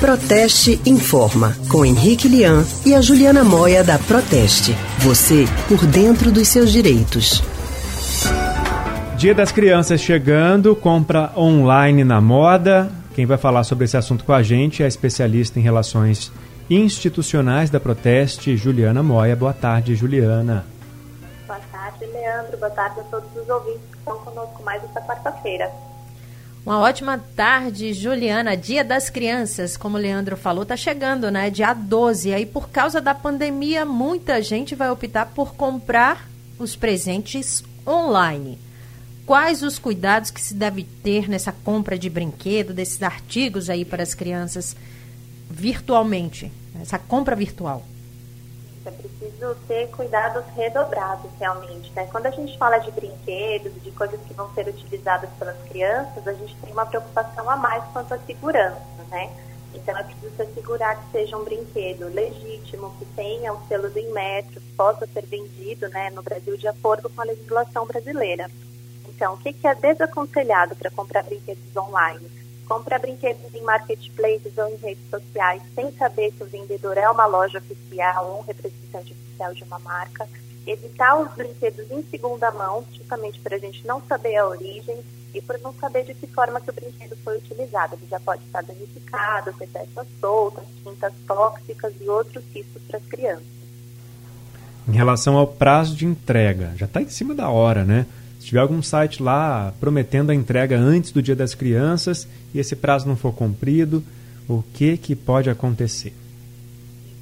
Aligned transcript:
Proteste 0.00 0.80
Informa, 0.86 1.54
com 1.68 1.84
Henrique 1.84 2.26
Lian 2.26 2.64
e 2.86 2.94
a 2.94 3.02
Juliana 3.02 3.44
Moia 3.44 3.84
da 3.84 3.98
Proteste. 3.98 4.74
Você 5.00 5.44
por 5.68 5.84
dentro 5.84 6.32
dos 6.32 6.48
seus 6.48 6.72
direitos. 6.72 7.42
Dia 9.18 9.34
das 9.34 9.52
Crianças 9.52 10.00
chegando, 10.00 10.74
compra 10.74 11.30
online 11.36 12.02
na 12.02 12.18
moda. 12.18 12.90
Quem 13.14 13.26
vai 13.26 13.36
falar 13.36 13.62
sobre 13.62 13.84
esse 13.84 13.94
assunto 13.94 14.24
com 14.24 14.32
a 14.32 14.42
gente 14.42 14.82
é 14.82 14.86
a 14.86 14.88
especialista 14.88 15.58
em 15.58 15.62
relações 15.62 16.32
institucionais 16.70 17.68
da 17.68 17.78
Proteste, 17.78 18.56
Juliana 18.56 19.02
Moia. 19.02 19.36
Boa 19.36 19.52
tarde, 19.52 19.94
Juliana. 19.94 20.64
Boa 21.46 21.60
tarde, 21.70 22.06
Leandro. 22.06 22.56
Boa 22.56 22.70
tarde 22.70 23.00
a 23.00 23.02
todos 23.02 23.28
os 23.36 23.46
ouvintes 23.50 23.82
que 23.92 23.98
estão 23.98 24.16
conosco 24.20 24.62
mais 24.64 24.82
esta 24.82 25.02
quarta-feira. 25.02 25.70
Uma 26.64 26.78
ótima 26.78 27.18
tarde, 27.34 27.92
Juliana. 27.94 28.54
Dia 28.54 28.84
das 28.84 29.08
Crianças, 29.08 29.78
como 29.78 29.96
o 29.96 30.00
Leandro 30.00 30.36
falou, 30.36 30.62
está 30.62 30.76
chegando, 30.76 31.30
né? 31.30 31.48
Dia 31.48 31.72
12. 31.72 32.34
Aí, 32.34 32.44
por 32.44 32.68
causa 32.68 33.00
da 33.00 33.14
pandemia, 33.14 33.86
muita 33.86 34.42
gente 34.42 34.74
vai 34.74 34.90
optar 34.90 35.26
por 35.26 35.54
comprar 35.54 36.28
os 36.58 36.76
presentes 36.76 37.64
online. 37.86 38.58
Quais 39.24 39.62
os 39.62 39.78
cuidados 39.78 40.30
que 40.30 40.40
se 40.40 40.52
deve 40.52 40.84
ter 40.84 41.28
nessa 41.28 41.50
compra 41.50 41.98
de 41.98 42.10
brinquedo, 42.10 42.74
desses 42.74 43.02
artigos 43.02 43.70
aí 43.70 43.84
para 43.84 44.02
as 44.02 44.12
crianças 44.12 44.76
virtualmente? 45.48 46.52
Essa 46.80 46.98
compra 46.98 47.34
virtual? 47.34 47.86
É 48.84 48.90
preciso 48.90 49.54
ter 49.68 49.88
cuidados 49.88 50.44
redobrados, 50.56 51.30
realmente. 51.38 51.92
Né? 51.92 52.08
Quando 52.10 52.26
a 52.26 52.30
gente 52.30 52.56
fala 52.56 52.78
de 52.78 52.90
brinquedos, 52.90 53.72
de 53.82 53.90
coisas 53.90 54.20
que 54.22 54.32
vão 54.32 54.52
ser 54.54 54.66
utilizadas 54.68 55.28
pelas 55.38 55.56
crianças, 55.68 56.26
a 56.26 56.32
gente 56.32 56.56
tem 56.56 56.72
uma 56.72 56.86
preocupação 56.86 57.48
a 57.50 57.56
mais 57.56 57.84
quanto 57.92 58.14
à 58.14 58.18
segurança, 58.18 58.80
né? 59.10 59.30
Então 59.74 59.96
é 59.96 60.02
preciso 60.02 60.34
se 60.34 60.42
assegurar 60.42 60.96
que 60.96 61.12
seja 61.12 61.36
um 61.36 61.44
brinquedo 61.44 62.08
legítimo, 62.08 62.94
que 62.98 63.04
tenha 63.14 63.52
o 63.52 63.66
selo 63.68 63.88
do 63.88 63.98
Inmetro, 63.98 64.60
que 64.60 64.72
possa 64.72 65.06
ser 65.06 65.24
vendido 65.26 65.88
né, 65.90 66.10
no 66.10 66.22
Brasil 66.22 66.56
de 66.56 66.66
acordo 66.66 67.08
com 67.08 67.20
a 67.20 67.24
legislação 67.24 67.86
brasileira. 67.86 68.50
Então, 69.08 69.34
o 69.34 69.36
que, 69.36 69.52
que 69.52 69.66
é 69.66 69.74
desaconselhado 69.74 70.74
para 70.74 70.90
comprar 70.90 71.22
brinquedos 71.22 71.76
online? 71.76 72.39
Compra 72.70 73.00
brinquedos 73.00 73.52
em 73.52 73.62
marketplaces 73.62 74.56
ou 74.56 74.68
em 74.68 74.76
redes 74.76 75.02
sociais 75.10 75.60
sem 75.74 75.90
saber 75.90 76.32
se 76.38 76.44
o 76.44 76.46
vendedor 76.46 76.96
é 76.96 77.10
uma 77.10 77.26
loja 77.26 77.58
oficial 77.58 78.30
ou 78.30 78.38
um 78.38 78.42
representante 78.42 79.12
oficial 79.12 79.52
de 79.52 79.64
uma 79.64 79.80
marca. 79.80 80.28
Evitar 80.64 81.20
os 81.20 81.34
brinquedos 81.34 81.90
em 81.90 82.00
segunda 82.04 82.48
mão, 82.52 82.84
justamente 82.92 83.40
para 83.40 83.56
a 83.56 83.58
gente 83.58 83.84
não 83.84 84.00
saber 84.02 84.36
a 84.36 84.46
origem 84.46 85.00
e 85.34 85.42
por 85.42 85.58
não 85.58 85.74
saber 85.74 86.04
de 86.04 86.14
que 86.14 86.28
forma 86.28 86.60
que 86.60 86.70
o 86.70 86.72
brinquedo 86.72 87.16
foi 87.24 87.38
utilizado. 87.38 87.96
Ele 87.96 88.06
já 88.08 88.20
pode 88.20 88.44
estar 88.44 88.62
danificado, 88.62 89.52
ter 89.54 89.66
peças 89.66 90.06
soltas, 90.20 90.64
tintas 90.84 91.12
tóxicas 91.26 91.92
e 92.00 92.08
outros 92.08 92.44
riscos 92.54 92.82
para 92.86 92.98
as 92.98 93.06
crianças. 93.06 93.60
Em 94.86 94.92
relação 94.92 95.36
ao 95.36 95.46
prazo 95.46 95.96
de 95.96 96.06
entrega, 96.06 96.72
já 96.76 96.86
está 96.86 97.02
em 97.02 97.08
cima 97.08 97.34
da 97.34 97.48
hora, 97.48 97.84
né? 97.84 98.06
Se 98.40 98.46
tiver 98.46 98.60
algum 98.60 98.82
site 98.82 99.22
lá 99.22 99.72
prometendo 99.78 100.30
a 100.30 100.34
entrega 100.34 100.76
antes 100.78 101.12
do 101.12 101.20
Dia 101.20 101.36
das 101.36 101.54
Crianças 101.54 102.26
e 102.54 102.58
esse 102.58 102.74
prazo 102.74 103.06
não 103.06 103.14
for 103.14 103.34
cumprido, 103.34 104.02
o 104.48 104.62
que 104.72 104.96
que 104.96 105.14
pode 105.14 105.50
acontecer? 105.50 106.14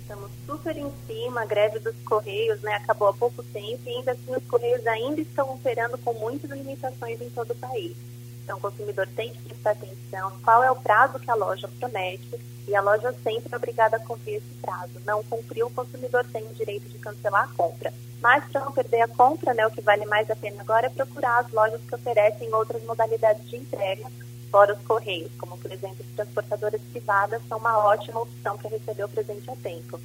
Estamos 0.00 0.30
super 0.46 0.74
em 0.74 0.90
cima, 1.06 1.42
a 1.42 1.44
greve 1.44 1.78
dos 1.80 1.94
Correios 2.06 2.62
né, 2.62 2.76
acabou 2.76 3.08
há 3.08 3.12
pouco 3.12 3.42
tempo 3.42 3.82
e 3.86 3.90
ainda 3.90 4.12
assim 4.12 4.34
os 4.34 4.44
Correios 4.48 4.86
ainda 4.86 5.20
estão 5.20 5.52
operando 5.52 5.98
com 5.98 6.14
muitas 6.14 6.50
limitações 6.50 7.20
em 7.20 7.28
todo 7.28 7.50
o 7.50 7.56
país. 7.56 7.94
Então, 8.42 8.56
o 8.56 8.60
consumidor 8.60 9.06
tem 9.14 9.32
que 9.34 9.42
prestar 9.42 9.72
atenção 9.72 10.32
qual 10.42 10.64
é 10.64 10.70
o 10.70 10.76
prazo 10.76 11.20
que 11.20 11.30
a 11.30 11.34
loja 11.34 11.68
promete 11.78 12.40
e 12.66 12.74
a 12.74 12.80
loja 12.80 13.12
sempre 13.22 13.52
é 13.52 13.56
obrigada 13.56 13.96
a 13.96 14.00
cumprir 14.00 14.36
esse 14.36 14.54
prazo. 14.60 14.92
Não 15.04 15.22
cumpriu, 15.24 15.66
o 15.66 15.70
consumidor 15.70 16.24
tem 16.32 16.44
o 16.44 16.54
direito 16.54 16.88
de 16.88 16.98
cancelar 16.98 17.44
a 17.44 17.54
compra. 17.54 17.92
Mas, 18.20 18.44
para 18.50 18.64
não 18.64 18.72
perder 18.72 19.02
a 19.02 19.08
compra, 19.08 19.52
né, 19.52 19.66
o 19.66 19.70
que 19.70 19.80
vale 19.80 20.06
mais 20.06 20.30
a 20.30 20.36
pena 20.36 20.60
agora 20.60 20.86
é 20.86 20.90
procurar 20.90 21.40
as 21.40 21.52
lojas 21.52 21.80
que 21.86 21.94
oferecem 21.94 22.54
outras 22.54 22.82
modalidades 22.84 23.48
de 23.50 23.56
entrega, 23.56 24.06
fora 24.50 24.74
os 24.74 24.86
correios, 24.86 25.32
como, 25.38 25.58
por 25.58 25.72
exemplo, 25.72 25.96
as 26.00 26.14
transportadoras 26.14 26.80
privadas 26.92 27.42
são 27.48 27.58
uma 27.58 27.78
ótima 27.78 28.20
opção 28.20 28.56
para 28.58 28.70
receber 28.70 29.04
o 29.04 29.08
presente 29.08 29.50
a 29.50 29.56
tempo. 29.56 29.98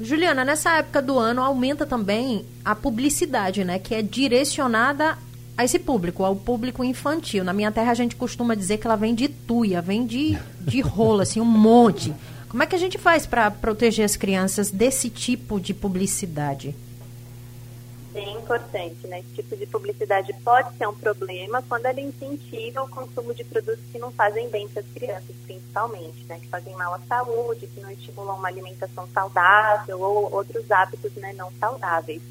Juliana, 0.00 0.44
nessa 0.44 0.78
época 0.78 1.02
do 1.02 1.18
ano 1.18 1.42
aumenta 1.42 1.84
também 1.84 2.44
a 2.64 2.74
publicidade, 2.74 3.64
né, 3.64 3.78
que 3.78 3.94
é 3.94 4.02
direcionada 4.02 5.18
a 5.56 5.64
esse 5.64 5.78
público, 5.78 6.24
ao 6.24 6.36
público 6.36 6.84
infantil. 6.84 7.42
Na 7.42 7.52
minha 7.52 7.72
terra 7.72 7.90
a 7.90 7.94
gente 7.94 8.14
costuma 8.14 8.54
dizer 8.54 8.78
que 8.78 8.86
ela 8.86 8.96
vem 8.96 9.12
de 9.12 9.28
tuia, 9.28 9.82
vem 9.82 10.06
de, 10.06 10.38
de 10.68 10.80
rola, 10.80 11.22
assim, 11.22 11.40
um 11.40 11.44
monte. 11.44 12.14
Como 12.48 12.62
é 12.62 12.66
que 12.66 12.74
a 12.74 12.78
gente 12.78 12.96
faz 12.96 13.26
para 13.26 13.50
proteger 13.50 14.04
as 14.04 14.16
crianças 14.16 14.70
desse 14.70 15.10
tipo 15.10 15.60
de 15.60 15.74
publicidade? 15.74 16.74
Bem 18.12 18.36
importante, 18.36 19.06
né? 19.06 19.20
Esse 19.20 19.34
tipo 19.34 19.54
de 19.54 19.66
publicidade 19.66 20.32
pode 20.42 20.76
ser 20.76 20.88
um 20.88 20.94
problema 20.94 21.62
quando 21.68 21.86
ela 21.86 22.00
incentiva 22.00 22.82
o 22.82 22.88
consumo 22.88 23.34
de 23.34 23.44
produtos 23.44 23.84
que 23.92 23.98
não 23.98 24.10
fazem 24.10 24.48
bem 24.48 24.66
para 24.66 24.80
as 24.80 24.88
crianças, 24.88 25.36
principalmente, 25.44 26.24
né? 26.26 26.40
Que 26.40 26.48
fazem 26.48 26.74
mal 26.74 26.94
à 26.94 27.00
saúde, 27.00 27.66
que 27.66 27.80
não 27.80 27.90
estimulam 27.90 28.36
uma 28.36 28.48
alimentação 28.48 29.06
saudável 29.12 30.00
ou 30.00 30.32
outros 30.32 30.70
hábitos 30.70 31.12
né, 31.16 31.34
não 31.34 31.52
saudáveis. 31.60 32.22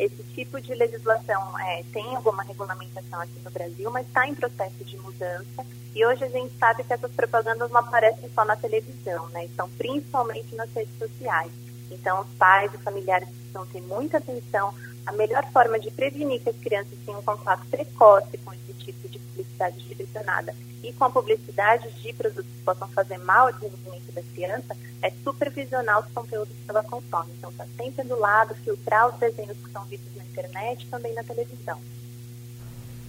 Esse 0.00 0.22
tipo 0.34 0.58
de 0.58 0.74
legislação 0.74 1.58
é, 1.60 1.82
tem 1.92 2.16
alguma 2.16 2.42
regulamentação 2.42 3.20
aqui 3.20 3.38
no 3.44 3.50
Brasil, 3.50 3.90
mas 3.90 4.06
está 4.06 4.26
em 4.26 4.34
processo 4.34 4.82
de 4.82 4.96
mudança. 4.96 5.66
E 5.94 6.06
hoje 6.06 6.24
a 6.24 6.28
gente 6.28 6.56
sabe 6.56 6.82
que 6.82 6.90
essas 6.90 7.12
propagandas 7.12 7.70
não 7.70 7.80
aparecem 7.80 8.30
só 8.34 8.42
na 8.46 8.56
televisão, 8.56 9.28
né? 9.28 9.44
Estão 9.44 9.68
principalmente 9.68 10.54
nas 10.54 10.72
redes 10.72 10.96
sociais. 10.98 11.52
Então, 11.90 12.22
os 12.22 12.28
pais 12.38 12.72
e 12.72 12.78
familiares 12.78 13.28
precisam 13.28 13.66
ter 13.66 13.82
muita 13.82 14.16
atenção. 14.16 14.74
A 15.10 15.12
melhor 15.12 15.44
forma 15.50 15.76
de 15.80 15.90
prevenir 15.90 16.40
que 16.40 16.50
as 16.50 16.56
crianças 16.58 16.96
tenham 17.04 17.20
contato 17.22 17.66
precoce 17.68 18.38
com 18.44 18.52
esse 18.54 18.72
tipo 18.74 19.08
de 19.08 19.18
publicidade 19.18 19.76
direcionada 19.80 20.54
e 20.84 20.92
com 20.92 21.04
a 21.04 21.10
publicidade 21.10 21.90
de 22.00 22.12
produtos 22.12 22.44
que 22.44 22.62
possam 22.64 22.86
fazer 22.90 23.18
mal 23.18 23.48
ao 23.48 23.52
desenvolvimento 23.52 24.12
da 24.12 24.22
criança 24.32 24.76
é 25.02 25.10
supervisionar 25.24 25.98
os 25.98 26.12
conteúdos 26.12 26.54
que 26.64 26.70
ela 26.70 26.84
consome. 26.84 27.32
Então, 27.36 27.50
está 27.50 27.66
sempre 27.76 28.04
do 28.04 28.20
lado, 28.20 28.54
filtrar 28.64 29.08
os 29.08 29.18
desenhos 29.18 29.56
que 29.58 29.72
são 29.72 29.84
vistos 29.86 30.14
na 30.14 30.22
internet 30.22 30.84
e 30.84 30.86
também 30.86 31.12
na 31.12 31.24
televisão. 31.24 31.80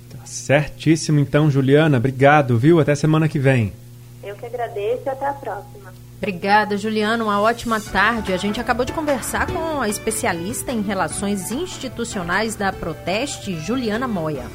Tá 0.09 0.25
certíssimo, 0.25 1.19
então, 1.19 1.51
Juliana. 1.51 1.97
Obrigado, 1.97 2.57
viu? 2.57 2.79
Até 2.79 2.95
semana 2.95 3.29
que 3.29 3.37
vem. 3.37 3.73
Eu 4.23 4.35
que 4.35 4.45
agradeço 4.45 5.03
e 5.05 5.09
até 5.09 5.27
a 5.27 5.33
próxima. 5.33 5.93
Obrigada, 6.17 6.77
Juliana. 6.77 7.23
Uma 7.23 7.41
ótima 7.41 7.81
tarde. 7.81 8.31
A 8.31 8.37
gente 8.37 8.61
acabou 8.61 8.85
de 8.85 8.93
conversar 8.93 9.47
com 9.47 9.81
a 9.81 9.89
especialista 9.89 10.71
em 10.71 10.81
relações 10.81 11.51
institucionais 11.51 12.55
da 12.55 12.71
Proteste, 12.71 13.59
Juliana 13.59 14.07
Moia. 14.07 14.45